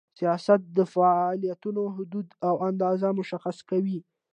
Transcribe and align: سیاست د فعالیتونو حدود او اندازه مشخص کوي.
سیاست 0.19 0.61
د 0.77 0.79
فعالیتونو 0.93 1.81
حدود 1.95 2.27
او 2.47 2.55
اندازه 2.69 3.07
مشخص 3.19 3.57
کوي. 3.69 3.99